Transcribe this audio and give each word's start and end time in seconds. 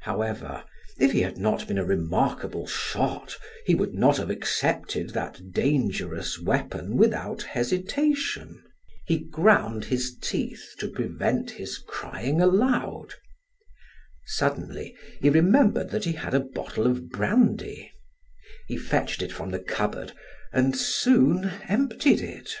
However, 0.00 0.64
if 0.98 1.12
he 1.12 1.20
had 1.22 1.38
not 1.38 1.68
been 1.68 1.78
a 1.78 1.84
remarkable 1.84 2.66
shot, 2.66 3.36
he 3.66 3.76
would 3.76 3.94
not 3.94 4.16
have 4.16 4.30
accepted 4.30 5.10
that 5.10 5.52
dangerous 5.52 6.40
weapon 6.40 6.96
without 6.96 7.44
hesitation. 7.44 8.64
He 9.06 9.18
ground 9.18 9.84
his 9.84 10.16
teeth 10.20 10.74
to 10.80 10.88
prevent 10.88 11.52
his 11.52 11.78
crying 11.78 12.40
aloud. 12.40 13.14
Suddenly 14.26 14.96
he 15.20 15.30
remembered 15.30 15.90
that 15.90 16.02
he 16.02 16.14
had 16.14 16.34
a 16.34 16.40
bottle 16.40 16.88
of 16.88 17.08
brandy; 17.08 17.92
he 18.66 18.76
fetched 18.76 19.22
it 19.22 19.30
from 19.30 19.50
the 19.52 19.60
cupboard 19.60 20.10
and 20.52 20.74
soon 20.76 21.44
emptied 21.68 22.20
it. 22.22 22.56